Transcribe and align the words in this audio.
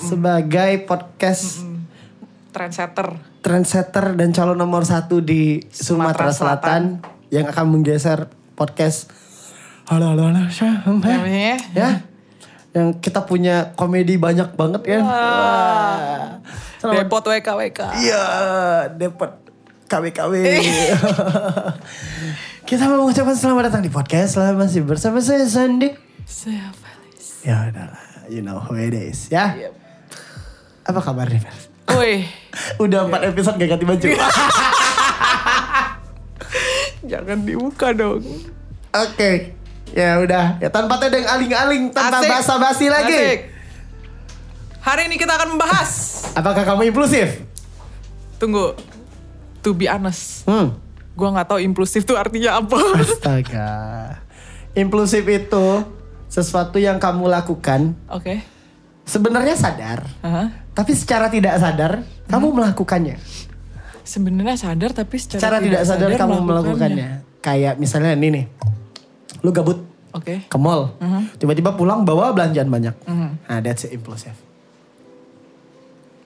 sebagai 0.00 0.84
podcast 0.84 1.64
Trendsetter. 2.52 3.16
trendsetter 3.44 4.16
dan 4.16 4.32
calon 4.32 4.56
nomor 4.56 4.88
satu 4.88 5.20
di 5.20 5.60
Sumatera, 5.68 6.28
Sumatera 6.28 6.30
Selatan, 6.32 6.82
yang 7.28 7.52
akan 7.52 7.66
menggeser 7.68 8.32
podcast 8.56 9.12
halo 9.86 10.16
halo 10.16 10.32
halo 10.32 10.48
Syahme. 10.48 11.04
Namanya 11.04 11.60
ya 11.76 11.90
yang 12.76 12.92
kita 13.00 13.24
punya 13.24 13.72
komedi 13.72 14.20
banyak 14.20 14.52
banget 14.52 14.82
kan 14.84 15.02
Wah. 15.04 16.28
Selamat 16.76 17.08
Depot 17.08 17.24
WKWK. 17.24 17.80
Iya, 18.04 18.24
dapat 18.92 19.46
KW-KW. 19.86 20.34
Kita 22.68 22.90
mau 22.90 23.06
mengucapkan 23.06 23.38
selamat 23.38 23.70
datang 23.70 23.82
di 23.86 23.88
podcast. 23.88 24.36
Selamat 24.36 24.66
masih 24.66 24.82
bersama 24.82 25.22
saya 25.22 25.46
Sandi. 25.46 25.94
Saya 26.26 26.74
Felis. 26.74 27.46
Ya 27.46 27.70
udahlah, 27.70 28.26
you 28.26 28.42
know 28.42 28.58
who 28.58 28.74
it 28.74 28.92
is 28.92 29.30
ya. 29.30 29.54
Yep. 29.54 29.75
Apa 30.86 31.00
kabar 31.02 31.26
nih, 31.26 31.40
Fer? 31.40 31.54
Woi, 31.88 32.26
Udah 32.82 33.06
empat 33.06 33.22
episode 33.26 33.56
gak 33.56 33.70
ganti 33.70 33.84
baju. 33.84 34.06
jangan 37.06 37.38
dibuka 37.42 37.92
dong. 37.92 38.22
Oke, 38.92 39.54
ya 39.92 40.18
udah. 40.18 40.58
Ya 40.58 40.68
tanpa 40.68 40.96
tedeng 40.96 41.22
aling-aling, 41.22 41.92
tanpa 41.92 42.18
Asik. 42.18 42.30
basa-basi 42.30 42.86
lagi. 42.88 43.12
Asik. 43.12 43.40
Hari 44.80 45.10
ini 45.10 45.16
kita 45.16 45.34
akan 45.34 45.54
membahas. 45.54 45.90
Apakah 46.32 46.62
kamu 46.64 46.88
impulsif? 46.88 47.42
Tunggu. 48.38 48.74
To 49.60 49.74
be 49.74 49.90
honest, 49.90 50.46
Hmm. 50.46 50.78
gua 51.12 51.34
nggak 51.34 51.48
tahu 51.48 51.58
impulsif 51.58 52.06
itu 52.06 52.14
artinya 52.14 52.62
apa. 52.62 52.78
Astaga. 52.94 53.70
Impulsif 54.72 55.26
itu 55.26 55.66
sesuatu 56.28 56.76
yang 56.76 56.98
kamu 56.98 57.26
lakukan 57.26 57.98
Oke. 58.06 58.46
sebenarnya 59.02 59.54
sadar, 59.54 60.06
Hah? 60.20 60.50
Tapi 60.76 60.92
secara 60.92 61.32
tidak 61.32 61.56
sadar 61.56 62.04
kamu 62.28 62.52
melakukannya. 62.52 63.16
Sebenarnya 64.04 64.60
sadar 64.60 64.92
tapi 64.92 65.16
secara, 65.16 65.40
Secara 65.40 65.56
tidak 65.58 65.82
sadar, 65.88 66.08
kamu 66.14 66.36
melakukannya. 66.44 67.08
Kayak 67.40 67.80
misalnya 67.80 68.12
ini 68.12 68.28
nih. 68.28 68.44
Lu 69.40 69.50
gabut 69.56 69.82
Oke. 70.12 70.44
ke 70.46 70.58
mall. 70.60 70.92
Tiba-tiba 71.40 71.72
pulang 71.74 72.04
bawa 72.04 72.36
belanjaan 72.36 72.68
banyak. 72.68 72.94
Mhm. 73.08 73.28
Nah, 73.48 73.58
that's 73.64 73.88
impulsive. 73.88 74.36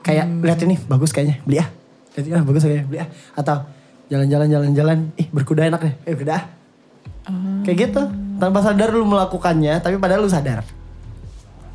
Kayak 0.02 0.26
lihat 0.42 0.60
ini 0.66 0.76
bagus 0.90 1.14
kayaknya, 1.14 1.38
beli 1.46 1.62
ah. 1.62 1.68
Lihat 2.18 2.24
ini 2.26 2.34
ah, 2.34 2.42
bagus 2.42 2.62
kayaknya, 2.66 2.84
beli 2.90 2.98
ah. 3.00 3.08
Atau 3.38 3.56
jalan-jalan 4.10 4.48
jalan-jalan, 4.50 4.98
ih 5.14 5.28
berkuda 5.30 5.62
enak 5.70 5.80
deh, 5.80 5.94
eh 6.04 6.12
berkuda 6.16 6.32
ah. 6.34 6.44
Kayak 7.62 7.76
gitu. 7.86 8.02
Tanpa 8.40 8.64
sadar 8.64 8.90
lu 8.90 9.06
melakukannya, 9.06 9.78
tapi 9.78 10.00
padahal 10.00 10.26
lu 10.26 10.32
sadar. 10.32 10.66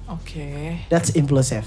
Oke. 0.10 0.82
That's 0.90 1.14
impulsive. 1.16 1.66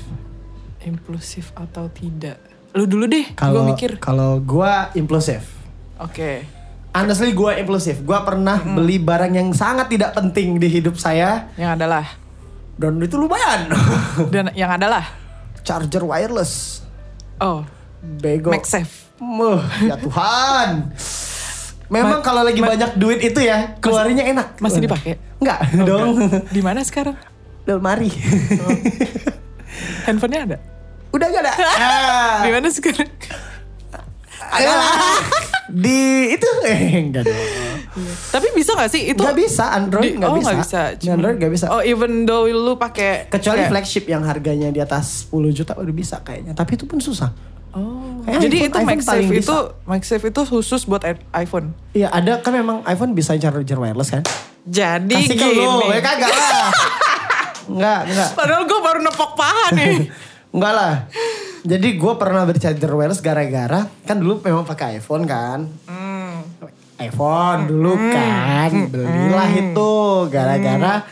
Impulsif 0.88 1.52
atau 1.52 1.86
tidak? 1.88 2.40
Lu 2.72 2.84
dulu 2.84 3.04
deh. 3.04 3.28
Gue 3.28 3.36
Kalau 3.36 3.62
mikir. 3.62 3.90
kalau 3.98 4.40
gua 4.40 4.88
impulsif. 4.92 5.44
Oke. 5.98 6.48
Honestly 6.90 7.30
gue 7.30 7.52
impulsif. 7.54 8.00
Gue 8.00 8.16
pernah 8.18 8.56
beli 8.58 8.96
barang 8.96 9.30
yang 9.30 9.52
sangat 9.52 9.86
tidak 9.86 10.12
penting 10.12 10.56
di 10.56 10.66
hidup 10.66 10.96
saya. 10.96 11.52
Yang 11.54 11.76
adalah. 11.76 12.06
Dan 12.74 12.96
itu 12.98 13.14
lumayan. 13.14 13.68
Dan 14.32 14.48
yang 14.52 14.70
adalah. 14.70 15.04
Charger 15.60 16.00
wireless. 16.02 16.80
Oh. 17.36 17.60
Bego. 18.00 18.48
MagSafe. 18.48 19.12
Muh, 19.18 19.58
ya 19.82 19.98
Tuhan. 19.98 20.94
Memang 21.88 22.20
Ma- 22.20 22.24
kalau 22.24 22.40
lagi 22.40 22.62
banyak 22.62 22.94
duit 22.94 23.18
itu 23.18 23.40
ya, 23.40 23.74
keluarnya 23.78 24.22
enak. 24.26 24.56
Masih 24.58 24.78
dipakai? 24.78 25.18
Enggak 25.36 25.58
Oh, 25.74 25.84
dong. 25.84 26.08
Di 26.46 26.62
mana 26.62 26.80
sekarang? 26.80 27.18
Lemari. 27.66 28.08
Handphonenya 30.04 30.40
ada? 30.46 30.58
Udah 31.10 31.26
gak 31.28 31.42
ada. 31.42 31.52
Ah, 31.78 32.36
Di 32.40 32.50
mana 32.50 32.68
sekarang? 32.68 33.08
ada. 34.40 34.72
Di 35.84 36.00
itu 36.32 36.48
eh 36.62 36.80
enggak 36.98 37.22
dong. 37.22 37.36
Tapi 38.30 38.46
bisa 38.52 38.72
gak 38.72 38.88
sih 38.88 39.04
itu? 39.06 39.20
Gak 39.20 39.36
bisa 39.36 39.68
Android 39.70 40.04
di- 40.06 40.16
nggak 40.16 40.30
oh, 40.30 40.36
bisa. 40.36 40.46
nggak 40.46 40.60
bisa. 40.62 40.80
Di 40.94 41.06
Android 41.08 41.36
nggak 41.36 41.52
bisa. 41.52 41.66
Oh 41.68 41.82
even 41.82 42.24
though 42.24 42.44
lu 42.44 42.74
pakai 42.74 43.28
Kecuali 43.28 43.60
kayak- 43.60 43.70
flagship 43.70 44.04
yang 44.06 44.22
harganya 44.22 44.68
di 44.68 44.78
atas 44.78 45.28
10 45.28 45.52
juta 45.52 45.72
udah 45.74 45.92
bisa 45.92 46.16
kayaknya. 46.18 46.52
Tapi 46.52 46.74
itu 46.74 46.84
pun 46.84 46.96
susah. 46.98 47.28
Oh. 47.70 48.24
Kayak 48.24 48.40
Jadi 48.40 48.56
iPhone- 48.56 48.64
itu 48.64 48.76
iPhone 48.78 48.88
MagSafe 48.90 49.34
itu. 49.34 49.56
MagSafe 49.84 50.26
itu 50.26 50.40
khusus 50.46 50.80
buat 50.84 51.02
iPhone. 51.30 51.66
Iya 51.92 52.08
ada 52.08 52.40
kan 52.40 52.52
memang 52.54 52.80
iPhone 52.84 53.12
bisa 53.12 53.36
charger 53.36 53.76
wireless 53.76 54.08
kan? 54.08 54.24
Jadi 54.64 55.12
Kasih 55.14 55.32
ke 55.34 55.46
gini. 55.46 55.64
lu, 55.64 55.84
ya 55.86 56.00
kagak 56.00 56.28
lah. 56.28 56.68
enggak, 57.70 58.00
enggak. 58.06 58.28
Padahal 58.32 58.62
gue 58.64 58.80
baru 58.82 58.98
nepok 59.02 59.30
paha 59.34 59.66
nih. 59.74 60.08
Enggak 60.50 60.72
lah. 60.72 60.94
Jadi 61.60 61.88
gue 61.94 62.12
pernah 62.14 62.42
beli 62.42 62.56
charger 62.56 62.88
wireless 62.88 63.18
gara-gara 63.18 63.84
kan 64.02 64.16
dulu 64.16 64.40
memang 64.40 64.64
pakai 64.64 64.98
iPhone 64.98 65.24
kan. 65.24 65.68
Hmm. 65.84 66.40
iPhone 66.98 67.70
dulu 67.70 67.94
kan 68.10 68.70
belilah 68.88 69.48
itu 69.50 69.92
gara-gara 70.28 71.06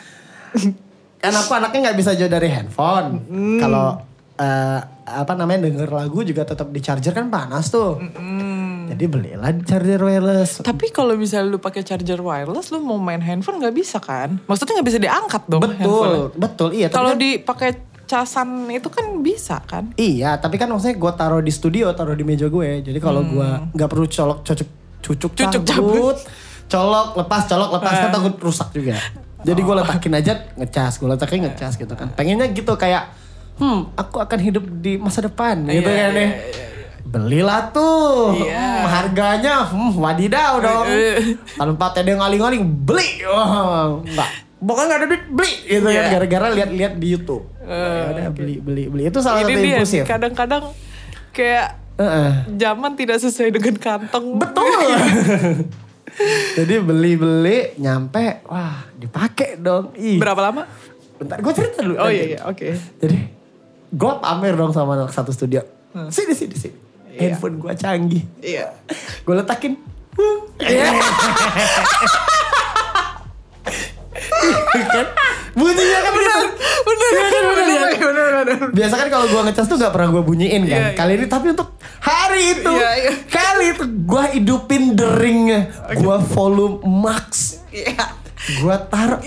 kan 1.16 1.32
aku 1.32 1.50
anaknya 1.52 1.90
nggak 1.90 1.98
bisa 1.98 2.14
jauh 2.14 2.26
dari 2.26 2.50
handphone. 2.50 3.22
Kalau 3.58 4.02
eh, 4.34 4.80
apa 5.06 5.32
namanya 5.38 5.70
denger 5.70 5.86
lagu 5.86 6.20
juga 6.22 6.42
tetap 6.42 6.74
di 6.74 6.82
charger 6.82 7.14
kan 7.14 7.30
panas 7.30 7.70
tuh. 7.70 8.02
Jadi 8.86 9.04
belilah 9.06 9.50
charger 9.62 9.98
wireless. 9.98 10.62
Tapi 10.62 10.90
kalau 10.90 11.14
misalnya 11.14 11.54
lu 11.54 11.58
pakai 11.58 11.82
charger 11.82 12.18
wireless, 12.18 12.70
lu 12.70 12.78
mau 12.78 12.98
main 12.98 13.18
handphone 13.18 13.58
nggak 13.58 13.74
bisa 13.74 13.98
kan? 13.98 14.38
Maksudnya 14.42 14.78
nggak 14.78 14.88
bisa 14.88 14.98
diangkat 14.98 15.42
dong 15.46 15.62
Betul, 15.62 15.74
handphone. 15.78 16.14
betul 16.34 16.68
iya. 16.70 16.86
Kalau 16.90 17.14
kan- 17.14 17.22
dipakai 17.22 17.70
casan 18.06 18.48
itu 18.70 18.86
kan 18.86 19.20
bisa 19.20 19.58
kan? 19.62 19.90
Iya, 19.94 20.38
tapi 20.38 20.56
kan 20.56 20.66
maksudnya 20.66 20.94
gue 20.94 21.12
taruh 21.12 21.42
di 21.42 21.50
studio, 21.50 21.90
taruh 21.92 22.14
di 22.14 22.22
meja 22.22 22.46
gue. 22.46 22.80
Jadi 22.80 22.98
kalau 22.98 23.20
Hmm. 23.20 23.30
gue 23.30 23.48
nggak 23.74 23.88
perlu 23.88 24.06
colok, 24.06 24.38
cocok, 24.40 24.68
cucuk, 25.02 25.30
Cucuk 25.34 25.62
cabut, 25.62 26.16
colok, 26.66 27.08
lepas, 27.14 27.42
colok, 27.44 27.70
lepas 27.74 27.92
Eh. 27.92 28.00
kan 28.00 28.10
takut 28.10 28.34
rusak 28.40 28.68
juga. 28.72 28.94
Jadi 29.42 29.60
Oh. 29.60 29.64
gue 29.64 29.74
letakin 29.76 30.12
aja 30.16 30.32
ngecas, 30.54 30.92
gue 30.96 31.08
letakin 31.08 31.38
ngecas 31.44 31.72
gitu 31.76 31.92
kan. 31.92 32.08
Pengennya 32.10 32.46
gitu 32.48 32.72
kayak, 32.74 33.10
hmm, 33.58 33.94
aku 33.94 34.18
akan 34.18 34.38
hidup 34.40 34.64
di 34.80 34.96
masa 34.96 35.22
depan 35.22 35.62
gitu 35.64 35.82
Iya, 35.82 36.10
kan 36.10 36.14
iya, 36.14 36.24
ya. 36.24 36.30
Belilah 37.06 37.70
tuh, 37.70 38.34
Iya. 38.34 38.58
Hmm, 38.58 38.82
harganya, 38.84 39.54
hmm, 39.62 39.94
wadidaw 39.94 40.58
dong. 40.58 40.86
Eh. 40.90 41.38
Tanpa 41.54 41.94
tedeng 41.94 42.18
aling-aling, 42.18 42.66
beli, 42.82 43.22
oh, 43.22 44.02
enggak. 44.02 44.30
Pokoknya 44.56 44.88
gak 44.88 44.98
ada 44.98 45.06
duit, 45.06 45.24
beli 45.30 45.52
gitu 45.62 45.86
kan. 45.86 45.94
Iya. 45.94 46.10
Gara-gara 46.10 46.46
lihat-lihat 46.50 46.92
di 46.98 47.06
Youtube. 47.06 47.44
Ya 47.66 48.04
udah 48.14 48.28
beli, 48.30 48.62
beli, 48.62 48.84
beli. 48.86 49.02
Itu 49.10 49.18
salah 49.18 49.42
Ini 49.42 49.50
satu 49.50 49.58
dia 49.58 49.74
impulsif. 49.82 50.02
kadang-kadang 50.06 50.64
kayak 51.34 51.68
Heeh. 51.98 52.30
zaman 52.54 52.94
tidak 52.94 53.18
sesuai 53.18 53.50
dengan 53.50 53.74
kantong. 53.76 54.38
Betul. 54.38 54.70
Jadi 56.56 56.74
beli-beli 56.80 57.76
nyampe, 57.76 58.40
wah 58.48 58.86
dipakai 58.96 59.60
dong. 59.60 59.92
Ih. 59.98 60.16
Berapa 60.16 60.40
lama? 60.48 60.64
Bentar, 61.18 61.40
gue 61.42 61.52
cerita 61.52 61.82
dulu. 61.84 61.96
Oh 62.00 62.08
nanti. 62.08 62.16
iya 62.16 62.24
iya 62.36 62.40
oke. 62.46 62.68
Jadi 63.02 63.18
gue 63.92 64.12
pamer 64.22 64.54
dong 64.56 64.72
sama 64.72 64.96
anak 64.96 65.12
satu 65.12 65.32
studio. 65.32 65.60
Hmm. 65.92 66.08
Sini 66.08 66.32
sini 66.32 66.56
sini. 66.56 66.76
Iya. 67.16 67.36
Handphone 67.36 67.56
gue 67.60 67.72
canggih. 67.76 68.22
Iya. 68.40 68.72
Gue 69.24 69.34
letakin. 69.36 69.74
kan? 74.86 75.06
Biasa 78.72 78.94
kan 78.96 79.08
kalau 79.10 79.26
gue 79.26 79.40
ngecas 79.50 79.66
tuh 79.66 79.76
gak 79.76 79.92
pernah 79.92 80.08
gue 80.14 80.22
bunyiin 80.22 80.62
kan. 80.66 80.70
Iya, 80.70 80.88
iya. 80.92 80.98
Kali 80.98 81.12
ini 81.18 81.26
tapi 81.26 81.46
untuk 81.52 81.74
hari 82.00 82.60
itu. 82.60 82.72
Iya, 82.72 82.90
iya. 82.96 83.12
Kali 83.26 83.64
itu 83.74 83.84
gue 83.86 84.24
hidupin 84.38 84.82
deringnya. 84.94 85.60
Gue 85.98 86.16
volume 86.32 86.80
max. 86.86 87.60
Iya. 87.74 88.14
Gue 88.62 88.76
taruh. 88.88 89.20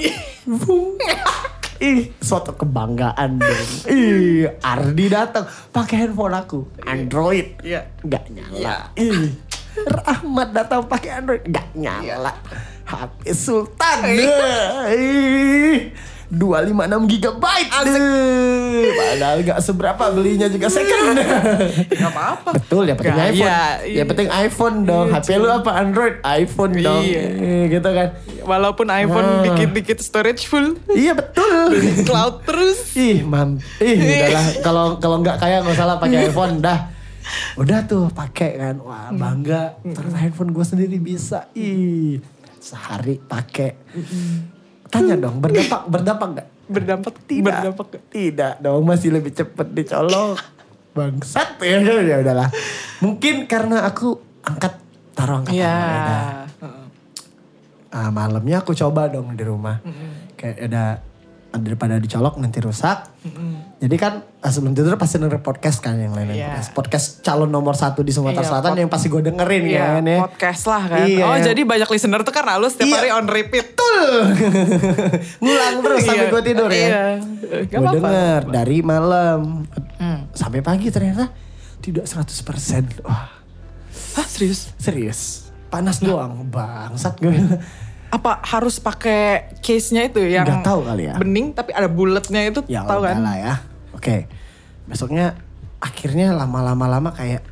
Ih, 1.79 2.11
suatu 2.19 2.59
kebanggaan 2.59 3.39
dong. 3.39 3.71
Ih, 3.87 4.51
Ardi 4.59 5.05
datang 5.07 5.47
pakai 5.71 6.03
handphone 6.03 6.35
aku, 6.35 6.67
Android. 6.83 7.55
Iya. 7.63 7.87
Nggak 8.03 8.23
nyala. 8.35 8.91
Ih, 8.99 9.31
Rahmat 9.87 10.51
datang 10.51 10.83
pakai 10.91 11.23
Android, 11.23 11.39
nggak 11.47 11.67
nyala. 11.79 12.35
HP 12.83 13.31
Sultan. 13.31 14.11
Ih, 14.91 15.93
256 16.29 16.77
GB. 17.09 17.43
Deh. 17.83 18.89
Padahal 18.91 19.37
gak 19.41 19.59
seberapa 19.59 20.03
belinya 20.09 20.45
juga 20.45 20.69
second. 20.69 21.17
Gak 21.89 22.05
apa-apa. 22.07 22.49
Betul 22.53 22.85
ya 22.85 22.93
penting 22.93 23.13
Gaya, 23.13 23.25
iPhone. 23.27 23.49
iya. 23.83 23.97
Ya 23.97 24.03
penting 24.05 24.27
iPhone 24.29 24.77
dong. 24.83 25.07
Iya, 25.07 25.17
HP 25.17 25.29
lu 25.35 25.47
apa 25.47 25.71
Android? 25.73 26.15
iPhone 26.21 26.73
dong. 26.77 27.01
Iya. 27.01 27.23
Gitu 27.67 27.89
kan. 27.89 28.07
Walaupun 28.41 28.87
iPhone 28.87 29.27
Ah. 29.31 29.41
dikit-dikit 29.43 29.97
storage 29.99 30.45
full. 30.45 30.77
Iya 30.87 31.13
betul. 31.13 31.73
Cloud 32.03 32.45
terus. 32.45 32.93
Ih, 32.93 33.21
mam. 33.21 33.57
Ih, 33.77 33.97
udahlah 33.97 34.45
kalau 34.61 34.85
kalau 34.97 35.17
nggak 35.19 35.37
kaya 35.37 35.61
nggak 35.61 35.75
salah 35.75 35.97
pakai 35.97 36.29
iPhone 36.29 36.59
dah. 36.59 36.93
Udah 37.55 37.85
tuh 37.85 38.09
pakai 38.09 38.53
kan. 38.55 38.75
Wah, 38.79 39.09
bangga. 39.09 39.77
Ternyata 39.81 40.17
handphone 40.19 40.49
gue 40.49 40.61
sendiri 40.63 40.97
bisa. 40.97 41.49
Ih, 41.53 42.21
sehari 42.57 43.17
pakai. 43.17 43.73
Tanya 44.89 45.15
dong, 45.15 45.37
berdampak 45.37 45.81
berdampak 45.85 46.27
nggak? 46.33 46.47
Berdampak 46.65 47.13
Tidak. 47.23 47.45
Berdampak 47.45 47.85
gak? 47.89 48.03
Tidak 48.09 48.53
dong, 48.59 48.81
masih 48.83 49.09
lebih 49.09 49.31
cepet 49.31 49.67
dicolok. 49.69 50.37
Bangsat 50.97 51.61
ya, 51.61 51.77
ya 51.79 52.15
udahlah. 52.19 52.49
Mungkin 52.99 53.45
karena 53.45 53.85
aku 53.85 54.17
angkat 54.41 54.81
taruh 55.13 55.41
angkat 55.41 55.53
Iya. 55.55 55.69
tangan. 55.69 56.47
Heeh. 56.59 56.85
Ah, 57.89 58.09
malamnya 58.09 58.61
aku 58.61 58.73
coba 58.73 59.09
dong 59.09 59.33
di 59.33 59.41
rumah. 59.41 59.81
Kayak 60.33 60.57
ada 60.65 60.83
daripada 61.51 61.95
dicolok 61.95 62.37
nanti 62.37 62.57
rusak. 62.57 63.09
Jadi 63.75 63.95
kan 63.95 64.21
ah, 64.37 64.47
sebelum 64.47 64.71
tidur 64.71 64.93
pasti 64.95 65.17
denger 65.17 65.39
podcast 65.39 65.79
kan 65.79 65.95
yang 65.95 66.11
lain-lain. 66.11 66.37
Iya. 66.37 66.47
Podcast. 66.51 66.69
podcast 66.71 67.05
calon 67.21 67.47
nomor 67.47 67.73
satu 67.73 67.99
di 67.99 68.11
Sumatera 68.11 68.39
Iya, 68.39 68.49
Selatan 68.49 68.69
pod- 68.69 68.79
yang 68.79 68.89
pasti 68.89 69.07
gue 69.07 69.21
dengerin 69.23 69.63
Iya, 69.65 69.81
kan 69.81 70.03
ya. 70.05 70.19
podcast 70.21 70.63
lah 70.65 70.83
kan. 70.85 71.05
Iya. 71.05 71.23
Oh 71.23 71.37
jadi 71.39 71.61
banyak 71.63 71.89
listener 71.89 72.21
tuh 72.21 72.31
karena 72.31 72.55
lu 72.55 72.67
setiap 72.67 72.85
Iya. 72.85 72.95
hari 72.95 73.09
on 73.11 73.25
repeat. 73.25 73.65
Betul. 73.71 74.05
Ngulang 75.41 75.75
terus 75.79 75.99
sampai 76.03 76.21
Iya. 76.21 76.31
gue 76.31 76.41
tidur 76.43 76.69
ya. 76.69 76.87
Gak 77.65 77.79
Gue 77.81 77.89
denger 77.95 78.41
dari 78.47 78.77
malam 78.79 79.65
Hmm. 79.95 80.29
sampai 80.31 80.59
pagi 80.59 80.87
ternyata 80.87 81.33
tidak 81.79 82.05
100%. 82.05 83.01
Wah 83.01 83.25
Hah 84.11 84.27
serius? 84.27 84.69
serius. 84.75 85.49
Panas 85.67 85.97
doang. 85.97 86.45
Bangsat 86.45 87.17
gue. 87.17 87.33
Apa 88.09 88.41
harus 88.41 88.77
pakai 88.77 89.53
case-nya 89.59 90.01
itu 90.03 90.17
yang 90.19 90.41
Nggak 90.43 90.65
tahu 90.65 90.81
kali 90.81 91.03
ya. 91.05 91.15
bening 91.15 91.53
tapi 91.53 91.71
ada 91.71 91.85
bulatnya 91.85 92.41
itu 92.43 92.65
Ya 92.65 92.81
tahu 92.81 93.05
kan? 93.05 93.21
udahlah 93.21 93.35
ya. 93.37 93.53
Oke. 93.93 94.25
Besoknya 94.85 95.37
akhirnya 95.77 96.33
lama-lama 96.33 96.89
lama 96.89 97.09
kayak 97.11 97.45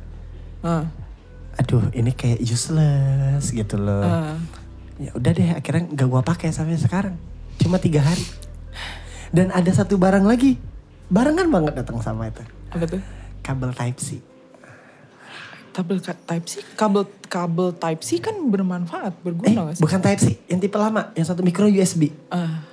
Heeh. 0.60 0.84
aduh 1.56 1.86
ini 1.92 2.10
kayak 2.10 2.38
useless 2.40 3.48
gitu 3.48 3.78
loh. 3.78 4.02
Heeh. 4.02 4.36
Ya 4.98 5.10
udah 5.14 5.30
deh 5.30 5.48
akhirnya 5.52 5.84
nggak 5.88 6.08
gua 6.08 6.22
pakai 6.22 6.50
sampai 6.50 6.74
sekarang. 6.74 7.14
Cuma 7.56 7.78
tiga 7.78 8.02
hari. 8.02 8.26
Dan 9.30 9.50
ada 9.50 9.70
satu 9.70 9.94
barang 9.94 10.22
lagi. 10.22 10.58
Barengan 11.06 11.46
banget 11.46 11.78
datang 11.78 12.00
sama 12.00 12.26
itu. 12.26 12.42
Apa 12.68 12.84
tuh? 12.84 13.00
Kabel 13.40 13.70
Type 13.72 13.96
C. 13.96 14.18
Kabel 15.70 15.98
ka- 15.98 16.18
Type 16.18 16.44
C, 16.44 16.60
kabel 16.74 17.02
kabel 17.24 17.68
Type 17.72 18.00
C 18.00 18.18
kan 18.18 18.34
bermanfaat, 18.44 19.12
Eh 19.12 19.22
berguna 19.22 19.60
gak 19.66 19.74
sih? 19.74 19.82
bukan 19.82 19.98
Type 19.98 20.18
C, 20.18 20.26
yang 20.46 20.58
tipe 20.58 20.74
lama, 20.74 21.12
yang 21.12 21.24
satu 21.24 21.40
micro 21.40 21.64
USB. 21.64 22.10
Ah, 22.28 22.64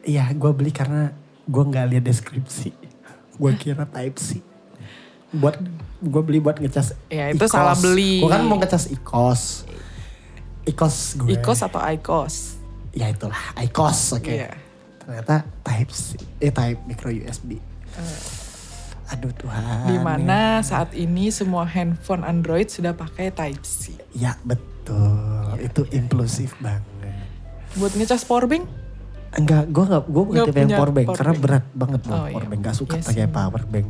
Iya, 0.00 0.24
gua 0.32 0.50
beli 0.50 0.70
karena 0.70 1.12
gua 1.44 1.64
nggak 1.64 1.86
lihat 1.86 2.04
deskripsi. 2.04 2.72
Gua 3.36 3.52
kira 3.52 3.84
Type 3.84 4.16
C. 4.16 4.40
Buat 5.30 5.60
gua 6.00 6.22
beli 6.22 6.40
buat 6.40 6.56
ngecas. 6.56 6.96
Ya, 7.06 7.28
itu 7.28 7.38
IQOS. 7.38 7.52
salah 7.52 7.76
beli. 7.76 8.18
Gua 8.18 8.32
kan 8.32 8.42
mau 8.42 8.56
ngecas 8.56 8.88
IQOS. 8.88 9.68
IQOS 10.64 10.96
gue. 11.18 11.28
IQOS 11.34 11.60
atau 11.62 11.80
IQOS? 11.82 12.36
Ya 12.92 13.08
itulah, 13.08 13.36
IQOS. 13.54 14.16
Oke. 14.16 14.32
Iya. 14.34 14.52
Ternyata 14.98 15.44
Type 15.60 15.92
C, 15.92 16.16
eh 16.40 16.50
Type 16.50 16.80
micro 16.84 17.08
USB. 17.08 17.60
Aduh 19.18 19.34
Tuhan. 19.34 19.62
Di 19.84 19.96
mana 19.98 20.62
saat 20.62 20.94
ini 20.94 21.26
semua 21.28 21.66
handphone 21.66 22.22
Android 22.22 22.66
sudah 22.66 22.94
pakai 22.94 23.28
Type 23.28 23.60
C. 23.60 23.98
Ya 24.14 24.38
betul, 24.42 25.02
itu 25.58 25.82
impulsif 25.90 26.54
banget. 26.58 26.86
Buat 27.74 27.92
ngecas 27.92 28.22
powerbank? 28.22 28.62
Enggak, 29.28 29.68
gue 29.68 29.84
gak, 29.84 30.02
gue 30.06 30.22
bukan 30.24 30.40
tipe 30.40 30.56
yang 30.56 30.64
punya 30.64 30.78
power 30.78 30.90
bank 30.90 31.06
power 31.06 31.18
karena 31.18 31.32
bank. 31.32 31.42
berat 31.42 31.64
banget 31.74 32.00
loh 32.00 32.14
Oh, 32.14 32.24
power 32.24 32.40
iya. 32.40 32.48
bank. 32.48 32.60
Gak 32.62 32.76
suka 32.76 32.94
Iya 32.94 33.04
pakai 33.04 33.18
sih. 33.20 33.34
power 33.34 33.62
bank. 33.66 33.88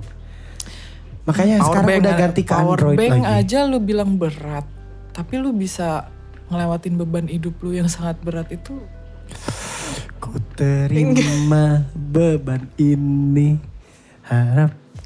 Makanya 1.23 1.57
sekarang 1.59 1.69
Powerbank 1.85 2.01
udah 2.01 2.15
ganti 2.17 2.41
ke 2.41 2.51
power 2.51 2.65
Android 2.75 2.99
bank 2.99 3.13
lagi. 3.21 3.37
aja 3.39 3.59
lu 3.63 3.79
bilang 3.79 4.11
berat. 4.17 4.67
Tapi 5.13 5.35
lu 5.37 5.51
bisa 5.53 6.09
ngelewatin 6.49 6.95
beban 6.97 7.27
hidup 7.29 7.55
lu 7.61 7.71
yang 7.71 7.87
sangat 7.87 8.17
berat 8.19 8.49
itu. 8.49 8.81
Ku 10.19 10.33
terima 10.53 11.85
beban 11.93 12.67
ini 12.75 13.61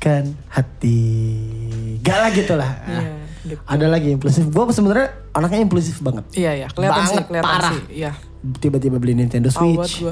harapkan 0.02 0.34
hati. 0.50 1.00
Gak 2.02 2.18
lah 2.18 2.30
gitu 2.34 2.54
lah. 2.58 2.70
Iya, 2.82 3.02
gitu. 3.46 3.62
Ada 3.62 3.86
lagi 3.86 4.08
impulsif. 4.10 4.44
Gue 4.50 4.66
sebenarnya 4.74 5.14
anaknya 5.30 5.60
impulsif 5.62 6.02
banget. 6.02 6.24
Iya 6.34 6.66
ya, 6.66 6.68
kelihatan 6.68 6.98
sih, 6.98 7.06
Banget, 7.06 7.24
kelihatan 7.30 7.46
parah. 7.46 7.72
sih. 7.72 7.82
Iya. 7.94 8.10
Tiba-tiba 8.58 8.96
beli 8.98 9.14
Nintendo 9.14 9.48
Switch. 9.48 10.02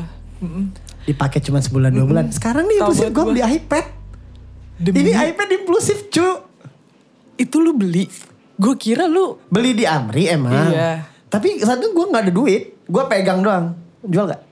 Dipakai 1.03 1.43
cuma 1.43 1.59
sebulan 1.59 1.91
dua 1.91 2.07
bulan. 2.07 2.25
Sekarang 2.31 2.71
nih 2.71 2.79
impulsif 2.79 3.11
gue 3.11 3.25
beli 3.27 3.43
iPad. 3.43 3.87
Demi 4.81 4.97
Ini 5.03 5.11
iPad 5.35 5.49
impulsif 5.59 6.09
cu. 6.09 6.29
itu 7.37 7.57
lu 7.57 7.73
beli. 7.73 8.05
Gue 8.61 8.77
kira 8.77 9.09
lu 9.09 9.41
Beli 9.49 9.73
di 9.73 9.89
Amri 9.89 10.29
emang. 10.29 10.53
Iya. 10.69 11.09
Tapi 11.27 11.57
saat 11.59 11.81
itu 11.81 11.89
gue 11.91 12.05
gak 12.07 12.29
ada 12.29 12.33
duit. 12.33 12.77
Gue 12.85 13.01
pegang 13.09 13.41
doang. 13.41 13.73
Jual 14.05 14.29
gak? 14.29 14.45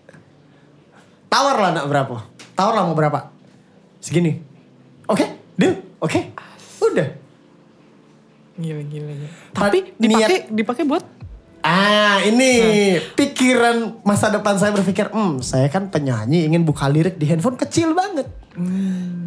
Tawar 1.28 1.60
lah 1.60 1.70
nak 1.76 1.84
berapa? 1.84 2.16
Tawar 2.56 2.72
lah 2.72 2.88
mau 2.88 2.96
berapa? 2.96 3.28
Segini. 4.00 4.40
Oke, 5.08 5.24
deal. 5.56 5.74
Oke. 5.98 6.30
Udah. 6.78 7.08
gila 8.54 8.82
gila. 8.84 9.12
gila. 9.14 9.28
Tapi 9.50 9.78
dipakai 9.96 10.38
dipakai 10.48 10.84
buat 10.84 11.04
Ah 11.58 12.22
ini 12.22 12.54
pikiran 13.12 13.98
masa 14.00 14.30
depan 14.30 14.54
saya 14.54 14.70
berpikir, 14.70 15.10
hmm 15.10 15.42
saya 15.42 15.66
kan 15.66 15.90
penyanyi 15.90 16.46
ingin 16.46 16.62
buka 16.62 16.86
lirik 16.86 17.18
di 17.18 17.26
handphone 17.26 17.58
kecil 17.58 17.92
banget. 17.92 18.30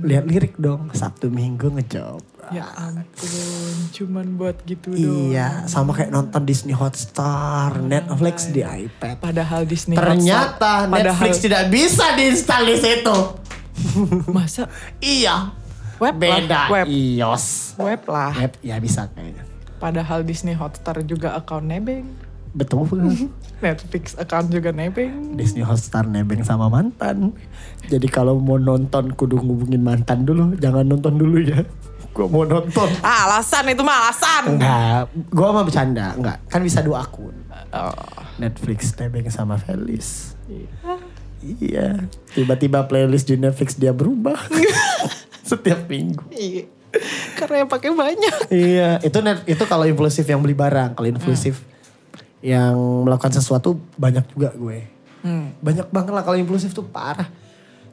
Lihat 0.01 0.25
lirik 0.25 0.55
dong, 0.55 0.91
Sabtu 0.91 1.27
Minggu 1.27 1.71
ngejob. 1.71 2.23
ya 2.51 2.67
ampun, 2.73 3.31
cuman 3.95 4.35
buat 4.35 4.59
gitu 4.63 4.91
doang. 4.91 5.31
Iya, 5.31 5.63
sama 5.67 5.95
kayak 5.95 6.11
nonton 6.11 6.43
Disney 6.43 6.75
Hotstar, 6.75 7.79
Netflix 7.79 8.51
di 8.51 8.59
iPad. 8.59 9.23
Padahal 9.23 9.63
Disney 9.63 9.95
Ternyata 9.95 10.83
Hotstar- 10.83 10.91
Netflix 10.91 11.15
padahal 11.15 11.45
tidak 11.47 11.63
bisa 11.67 12.05
diinstal 12.11 12.61
di 12.63 12.75
situ. 12.75 13.17
masa 14.27 14.67
Iya. 14.99 15.55
Web 16.01 16.15
Beda 16.17 16.49
lah, 16.49 16.67
web 16.73 16.87
iOS. 16.89 17.77
web 17.77 18.01
lah. 18.09 18.33
Web 18.33 18.53
ya 18.65 18.75
bisa 18.81 19.05
kayaknya. 19.13 19.45
Padahal 19.77 20.25
Disney 20.25 20.57
Hotstar 20.57 20.97
juga 21.05 21.37
account 21.37 21.69
nebeng. 21.69 22.09
Betul. 22.57 22.89
Netflix 23.63 24.17
account 24.17 24.49
juga 24.49 24.73
nebeng. 24.73 25.37
Disney 25.37 25.61
Hotstar 25.61 26.09
nebeng 26.09 26.41
sama 26.41 26.67
mantan. 26.67 27.37
Jadi 27.85 28.09
kalau 28.09 28.41
mau 28.41 28.57
nonton 28.57 29.13
kudu 29.13 29.37
ngubungin 29.37 29.85
mantan 29.85 30.25
dulu. 30.25 30.57
Jangan 30.57 30.85
nonton 30.89 31.21
dulu 31.21 31.37
ya. 31.37 31.61
Gua 32.11 32.27
mau 32.27 32.43
nonton. 32.43 32.89
Ah, 33.05 33.29
alasan 33.29 33.71
itu 33.71 33.85
mah 33.85 34.09
alasan. 34.09 34.43
Enggak, 34.57 35.07
gua 35.31 35.47
mah 35.55 35.63
bercanda. 35.63 36.11
Enggak, 36.17 36.37
kan 36.51 36.59
bisa 36.59 36.83
dua 36.83 37.07
akun. 37.07 37.31
Oh. 37.71 37.93
Netflix 38.35 38.91
nebeng 38.99 39.31
sama 39.31 39.55
Felis. 39.55 40.35
Iya. 41.41 42.05
Tiba-tiba 42.35 42.85
playlist 42.85 43.31
di 43.31 43.39
Netflix 43.39 43.79
dia 43.79 43.95
berubah. 43.95 44.37
Setiap 45.51 45.85
minggu. 45.85 46.23
Iya. 46.31 46.63
Karena 47.35 47.63
yang 47.63 47.69
pakai 47.71 47.91
banyak. 47.91 48.35
Iya, 48.51 48.99
itu 48.99 49.17
net, 49.19 49.47
itu 49.47 49.63
kalau 49.63 49.87
impulsif 49.87 50.23
yang 50.23 50.39
beli 50.39 50.51
barang, 50.51 50.91
kalau 50.91 51.07
impulsif 51.07 51.63
yang 52.41 52.75
melakukan 53.07 53.31
sesuatu 53.31 53.79
banyak 53.95 54.27
juga 54.31 54.51
gue. 54.51 54.87
Hmm. 55.21 55.55
Banyak 55.59 55.87
banget 55.87 56.11
lah 56.11 56.23
kalau 56.23 56.35
impulsif 56.35 56.71
tuh 56.71 56.83
parah. 56.83 57.31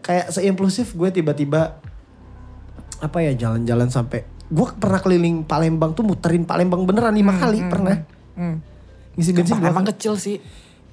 Kayak 0.03 0.33
seimpulsif 0.33 0.95
gue 0.95 1.11
tiba-tiba 1.13 1.79
apa 2.99 3.19
ya 3.23 3.31
jalan-jalan 3.37 3.87
sampai 3.87 4.27
gue 4.49 4.67
pernah 4.75 4.99
keliling 4.99 5.45
Palembang 5.45 5.95
tuh 5.95 6.03
muterin 6.03 6.43
Palembang 6.43 6.83
beneran 6.83 7.15
lima 7.15 7.37
kali 7.37 7.63
pernah. 7.69 8.03
Hmm. 8.35 8.59
Ngisi 9.15 9.31
bensin 9.31 9.61
Emang 9.61 9.87
kali. 9.87 9.95
kecil 9.95 10.19
sih. 10.19 10.39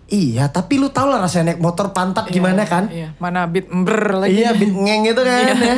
Iya, 0.05 0.53
tapi 0.53 0.77
lu 0.77 0.93
tau 0.93 1.09
lah 1.09 1.17
rasanya 1.17 1.57
naik 1.57 1.61
motor 1.65 1.89
pantat 1.89 2.29
gimana 2.29 2.61
kan? 2.69 2.85
Iya, 2.93 3.17
mana 3.17 3.49
beat 3.49 3.65
ember 3.73 4.21
lagi. 4.21 4.37
Iya, 4.37 4.53
bit 4.53 4.69
ngeng 4.69 5.01
itu 5.09 5.21
kan 5.25 5.41
Iya. 5.41 5.55
ya. 5.57 5.75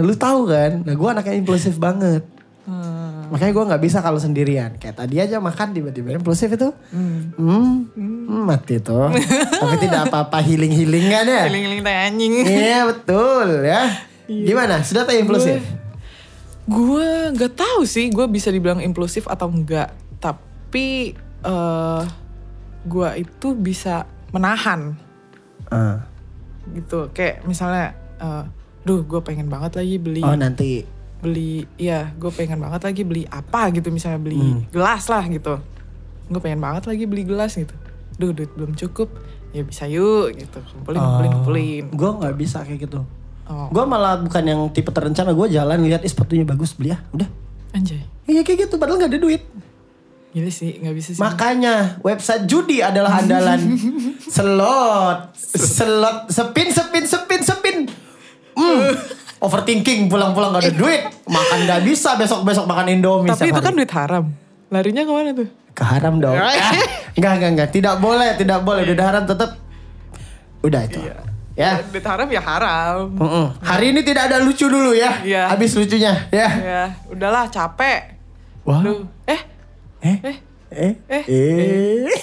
Nah, 0.00 0.08
lu 0.08 0.16
tahu 0.16 0.48
kan? 0.48 0.80
Nah, 0.80 0.96
gue 0.96 1.08
anaknya 1.12 1.36
impulsif 1.36 1.76
banget. 1.76 2.24
Hmm. 2.64 3.28
Makanya 3.28 3.52
gue 3.52 3.64
nggak 3.68 3.82
bisa 3.84 4.00
kalau 4.00 4.16
sendirian. 4.16 4.80
Kayak 4.80 4.96
tadi 4.96 5.20
aja 5.20 5.36
makan 5.36 5.76
tiba-tiba 5.76 6.16
impulsif 6.16 6.48
itu. 6.48 6.72
Hmm, 6.88 7.36
hmm, 7.36 8.48
mati 8.48 8.80
tuh. 8.80 9.12
Tapi 9.60 9.76
tidak 9.76 10.08
apa-apa 10.08 10.40
healing-healing 10.40 11.06
kan 11.12 11.24
ya? 11.28 11.44
Giling-giling 11.46 11.80
teh 11.84 11.96
anjing. 12.08 12.32
Iya 12.40 12.88
betul 12.88 13.60
ya. 13.60 14.08
Gimana? 14.24 14.80
Sudah 14.80 15.04
tak 15.04 15.20
impulsif? 15.20 15.60
Gue 16.64 17.34
gak 17.34 17.58
tahu 17.58 17.82
sih 17.84 18.08
gue 18.08 18.24
bisa 18.24 18.48
dibilang 18.48 18.80
impulsif 18.80 19.28
atau 19.28 19.52
enggak. 19.52 19.92
Tapi 20.16 21.12
eh 21.42 22.02
gue 22.80 23.08
itu 23.20 23.48
bisa 23.52 24.08
menahan 24.32 24.96
Ah. 25.68 26.02
gitu. 26.70 27.10
Kayak 27.10 27.44
misalnya, 27.44 27.94
eh 28.18 28.44
duh 28.82 29.00
gue 29.00 29.20
pengen 29.20 29.46
banget 29.46 29.76
lagi 29.76 29.96
beli 29.96 30.20
Oh 30.20 30.32
nanti. 30.32 30.84
beli 31.18 31.68
iya 31.76 32.12
gue 32.12 32.30
pengen 32.30 32.56
banget 32.58 32.80
lagi 32.82 33.02
beli 33.02 33.24
apa 33.24 33.68
gitu 33.70 33.88
misalnya 33.88 34.16
beli 34.18 34.40
Hmm. 34.40 34.64
gelas 34.68 35.04
lah 35.06 35.24
gitu 35.24 35.60
gue 36.26 36.40
pengen 36.40 36.58
banget 36.58 36.86
lagi 36.86 37.04
beli 37.04 37.22
gelas 37.22 37.52
gitu 37.54 37.76
duh 38.16 38.30
duit 38.30 38.48
belum 38.50 38.72
cukup 38.74 39.08
ya 39.50 39.60
bisa 39.60 39.84
yuk 39.84 40.32
gitu 40.32 40.58
kumpulin 40.70 40.96
kumpulin 40.96 41.30
kumpulin 41.30 41.84
Gue 41.90 42.10
nggak 42.14 42.34
bisa 42.34 42.58
kayak 42.60 42.80
gitu. 42.82 43.02
oh 43.44 43.66
Gue 43.68 43.84
malah 43.84 44.16
bukan 44.16 44.42
yang 44.44 44.60
tipe 44.68 44.88
terencana. 44.88 45.30
Gue 45.30 45.48
jalan 45.48 45.82
lihat 45.82 46.00
"Ih, 46.00 46.08
sepatunya 46.08 46.44
bagus 46.44 46.72
beli 46.72 46.90
ya. 46.90 46.98
Udah. 47.10 47.26
anjay 47.70 48.00
Iya 48.24 48.40
kayak 48.40 48.58
gitu. 48.64 48.74
Padahal 48.76 48.98
nggak 48.98 49.10
ada 49.10 49.20
duit. 49.20 49.42
Gila 50.30 50.46
sih, 50.48 50.78
nggak 50.78 50.94
bisa 50.94 51.08
sih. 51.10 51.20
Makanya 51.20 51.98
website 52.00 52.46
judi 52.46 52.78
adalah 52.78 53.18
andalan 53.18 53.58
slot, 54.30 55.34
slot, 55.36 56.18
sepin, 56.28 56.68
sepin, 56.68 57.02
sepin, 57.02 57.29
Hmm. 58.60 58.92
Overthinking 59.40 60.12
pulang-pulang 60.12 60.52
gak 60.52 60.68
ada 60.68 60.72
duit, 60.76 61.00
makan 61.24 61.64
gak 61.64 61.80
bisa 61.80 62.12
besok-besok 62.20 62.68
makan 62.68 62.92
Indomie. 62.92 63.32
Tapi 63.32 63.48
itu 63.48 63.60
kan 63.64 63.72
duit 63.72 63.88
haram. 63.88 64.28
Larinya 64.68 65.02
ke 65.08 65.12
mana 65.16 65.32
tuh? 65.32 65.48
ke 65.70 65.82
haram 65.86 66.20
dong. 66.20 66.36
Ah, 66.36 66.52
enggak, 67.16 67.32
enggak, 67.40 67.50
enggak, 67.56 67.68
tidak 67.72 67.94
boleh, 68.02 68.36
tidak 68.36 68.60
boleh. 68.66 68.84
Udah 68.84 69.06
haram 69.06 69.24
tetap. 69.24 69.56
Udah 70.60 70.84
itu. 70.84 71.00
Ya. 71.56 71.80
Duit 71.88 72.04
haram 72.04 72.28
ya 72.28 72.42
haram. 72.44 73.16
Mm-mm. 73.16 73.46
Hari 73.64 73.96
ini 73.96 74.00
tidak 74.04 74.28
ada 74.28 74.44
lucu 74.44 74.68
dulu 74.68 74.92
ya. 74.92 75.24
Iya. 75.24 75.48
Habis 75.48 75.76
lucunya 75.76 76.28
ya. 76.28 76.48
Ya, 76.52 76.82
udahlah 77.08 77.48
capek. 77.48 78.16
Wah. 78.64 78.80
Duh. 78.84 79.04
Eh, 79.24 79.40
Eh. 80.00 80.18
eh, 80.24 80.36
Eh. 80.70 80.92
Eh. 81.08 81.24
Eh. 81.26 82.20